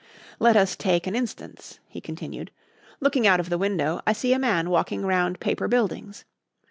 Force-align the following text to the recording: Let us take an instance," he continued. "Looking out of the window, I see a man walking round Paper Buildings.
Let 0.39 0.57
us 0.57 0.75
take 0.75 1.05
an 1.05 1.15
instance," 1.15 1.77
he 1.87 2.01
continued. 2.01 2.49
"Looking 3.01 3.27
out 3.27 3.39
of 3.39 3.51
the 3.51 3.57
window, 3.59 4.01
I 4.07 4.13
see 4.13 4.33
a 4.33 4.39
man 4.39 4.71
walking 4.71 5.05
round 5.05 5.39
Paper 5.39 5.67
Buildings. 5.67 6.25